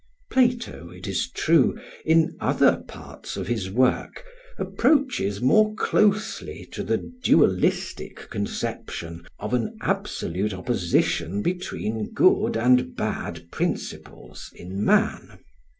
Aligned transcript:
]Plato, 0.31 0.89
it 0.89 1.05
is 1.05 1.29
true, 1.29 1.79
in 2.03 2.35
other 2.39 2.77
parts 2.87 3.37
of 3.37 3.45
his 3.47 3.69
work, 3.69 4.23
approaches 4.57 5.39
more 5.41 5.75
closely 5.75 6.67
to 6.71 6.81
the 6.83 7.13
dualistic 7.23 8.27
conception 8.31 9.27
of 9.37 9.53
an 9.53 9.77
absolute 9.79 10.55
opposition 10.55 11.43
between 11.43 12.11
good 12.15 12.57
and 12.57 12.95
bad 12.95 13.51
principles 13.51 14.49
in 14.55 14.83
man. 14.83 15.37